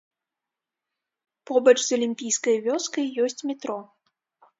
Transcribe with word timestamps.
Побач 1.49 1.75
з 1.87 1.97
алімпійскай 1.97 2.57
вёскай 2.69 3.05
ёсць 3.27 3.45
метро. 3.51 3.77